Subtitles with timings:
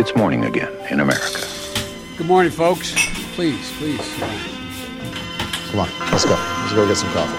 [0.00, 1.42] It's morning again in America.
[2.16, 2.94] Good morning, folks.
[3.34, 4.06] Please, please.
[5.70, 6.36] Come on, let's go.
[6.38, 7.34] Let's go get some coffee.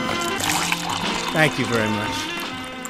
[1.31, 2.17] Thank you very much.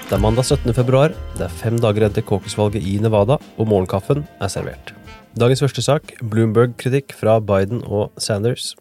[0.09, 0.73] Det er mandag 17.
[0.73, 4.89] februar, det er fem dager igjen til caucusvalget i Nevada, og morgenkaffen er servert.
[5.37, 8.71] Dagens første sak, Bloomberg-kritikk fra Biden og Sanders.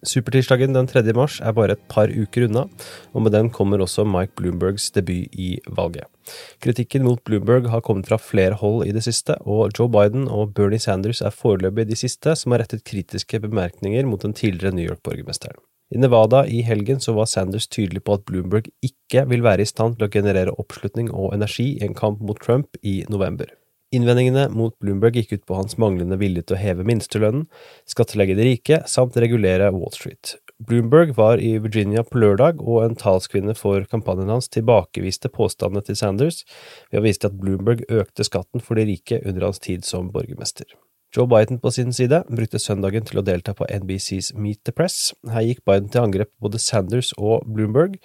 [0.00, 1.02] Supertirsdagen den 3.
[1.12, 2.62] mars er bare et par uker unna,
[3.12, 6.08] og med den kommer også Mike Bloombergs debut i valget.
[6.64, 10.54] Kritikken mot Bloomberg har kommet fra flere hold i det siste, og Joe Biden og
[10.56, 14.88] Bernie Sanders er foreløpig de siste som har rettet kritiske bemerkninger mot den tidligere New
[14.88, 15.60] York-borgermesteren.
[15.92, 19.68] I Nevada i helgen så var Sanders tydelig på at Bloomberg ikke vil være i
[19.68, 23.50] stand til å generere oppslutning og energi i en kamp mot Trump i november.
[23.90, 27.48] Innvendingene mot Bloomberg gikk ut på hans manglende vilje til å heve minstelønnen,
[27.90, 30.36] skattlegge de rike samt regulere Wall Street.
[30.62, 35.98] Bloomberg var i Virginia på lørdag, og en talskvinne for kampanjen hans tilbakeviste påstandene til
[35.98, 36.44] Sanders
[36.92, 40.12] ved å vise til at Bloomberg økte skatten for de rike under hans tid som
[40.14, 40.68] borgermester.
[41.10, 45.10] Joe Biden på sin side brukte søndagen til å delta på NBCs Meet the Press.
[45.26, 47.96] Her gikk Biden til angrep på både Sanders og Bloomberg.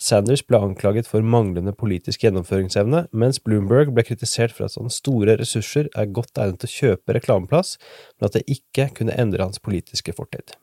[0.00, 5.36] Sanders ble anklaget for manglende politisk gjennomføringsevne, mens Bloomberg ble kritisert for at hans store
[5.42, 7.76] ressurser er godt egnet til å kjøpe reklameplass,
[8.16, 10.56] men at det ikke kunne endre hans politiske fortid.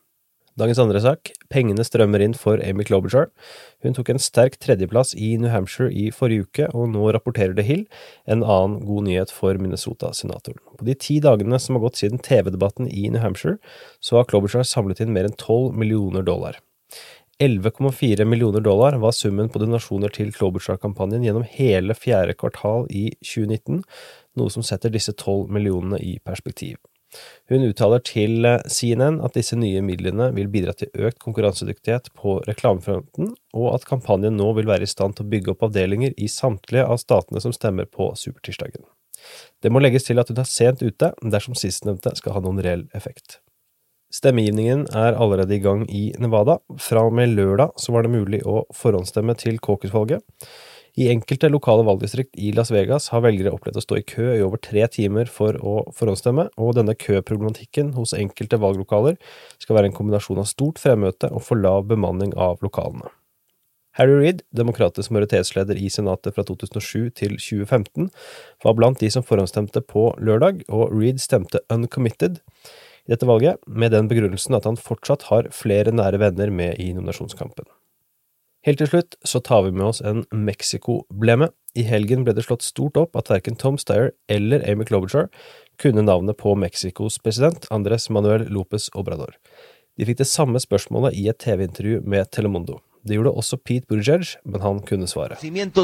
[0.60, 3.30] Dagens andre sak, pengene strømmer inn for Amy Klobuchar.
[3.80, 7.64] Hun tok en sterk tredjeplass i New Hampshire i forrige uke, og nå rapporterer det
[7.64, 7.86] Hill,
[8.28, 10.60] en annen god nyhet for Minnesota-senatoren.
[10.76, 13.56] På de ti dagene som har gått siden TV-debatten i New Hampshire,
[14.04, 16.60] så har Klobuchar samlet inn mer enn 12 millioner dollar.
[17.40, 23.80] 11,4 millioner dollar var summen på donasjoner til Klobuchar-kampanjen gjennom hele fjerde kvartal i 2019,
[24.36, 26.76] noe som setter disse 12 millionene i perspektiv.
[27.52, 32.38] Hun uttaler til eh, CNN at disse nye midlene vil bidra til økt konkurransedyktighet på
[32.48, 36.30] reklamefronten, og at kampanjen nå vil være i stand til å bygge opp avdelinger i
[36.32, 38.84] samtlige av statene som stemmer på supertirsdagen.
[39.62, 42.88] Det må legges til at hun er sent ute dersom sistnevnte skal ha noen reell
[42.96, 43.38] effekt.
[44.12, 46.58] Stemmegivningen er allerede i gang i Nevada.
[46.80, 50.20] Fra og med lørdag så var det mulig å forhåndsstemme til caucusvalget.
[50.92, 54.42] I enkelte lokale valgdistrikt i Las Vegas har velgere opplevd å stå i kø i
[54.44, 59.16] over tre timer for å forhåndsstemme, og denne køproblematikken hos enkelte valglokaler
[59.62, 63.08] skal være en kombinasjon av stort fremmøte og for lav bemanning av lokalene.
[63.96, 68.12] Harry Reid, demokratisk majoritetsleder i Senatet fra 2007 til 2015,
[68.64, 72.40] var blant de som forhåndsstemte på lørdag, og Reid stemte uncommitted
[73.08, 76.92] i dette valget, med den begrunnelsen at han fortsatt har flere nære venner med i
[76.92, 77.64] nominasjonskampen.
[78.62, 81.48] Helt til slutt så tar vi med oss en Mexico-blemme.
[81.74, 85.26] I helgen ble det slått stort opp at verken Tom Steyer eller Amy Klobuchar
[85.82, 89.34] kunne navnet på Mexicos president, Andres Manuel Lopez Obrador.
[89.98, 92.78] De fikk det samme spørsmålet i et TV-intervju med Telemundo.
[93.02, 95.36] Det gjorde også Pete Buttigieg, men han kunne svare.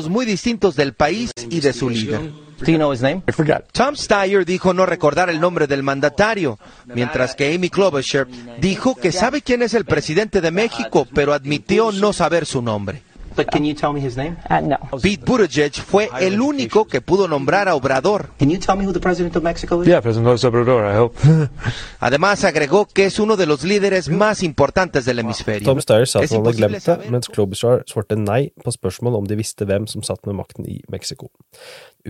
[0.09, 2.21] muy distintos del país y de su líder.
[2.61, 3.23] Do you know his name?
[3.29, 3.73] I forgot.
[3.73, 8.27] Tom Steyer dijo no recordar el nombre del mandatario, mientras que Amy Klobuchar
[8.61, 13.03] dijo que sabe quién es el presidente de México, pero admitió no saber su nombre.
[13.39, 14.37] But can you tell me his name?
[14.51, 14.77] Uh, no.
[15.01, 18.31] Pete Buttigieg fue el único que pudo nombrar a Obrador.
[18.37, 19.87] Can you tell me who the president of Mexico is?
[19.87, 21.17] Yeah, President López Obrador, I hope.
[22.01, 25.65] Además agregó que es uno de los líderes más importantes del hemisferio.
[25.65, 29.31] Tom Steyer sa at han hadde glemt det, mens Klobuchar svarte nei på spørsmål om
[29.31, 31.31] de visste hvem som satt med makten i Mexico.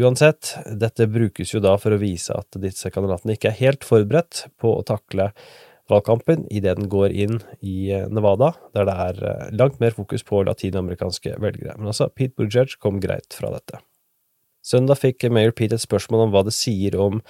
[0.00, 4.46] Uansett, dette brukes jo da for å vise at disse kandidatene ikke er helt forberedt
[4.56, 5.34] på å takle
[5.88, 10.24] valgkampen idet den går inn i eh, Nevada, der det er eh, langt mer fokus
[10.26, 11.76] på latinamerikanske velgere.
[11.78, 13.80] Men altså, Pete Buttigieg kom greit fra dette.
[14.64, 17.22] Søndag fikk Mayor Pete et spørsmål om hva det sier om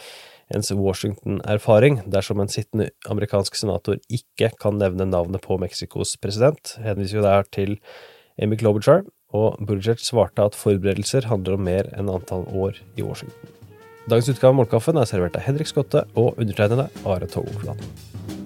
[0.55, 6.75] ens Washington-erfaring dersom en sittende amerikansk senator ikke kan nevne navnet på Mexicos president.
[6.83, 7.77] Henviser jo der til
[8.41, 9.05] Amy Klobuchar,
[9.35, 13.55] og Buttigieg svarte at forberedelser handler om mer enn antall år i Washington.
[14.09, 18.38] Dagens utgave av Målkaffen er servert av Henrik Skotte og undertegnede Are Togoflaten.